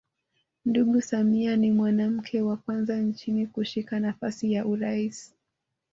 Ndugu 0.65 1.01
Samia 1.01 1.55
ni 1.55 1.71
mwanamke 1.71 2.41
wa 2.41 2.57
kwanza 2.57 2.97
nchini 2.99 3.47
kushika 3.47 3.99
nafasi 3.99 4.53
ya 4.53 4.65
urais 4.65 5.35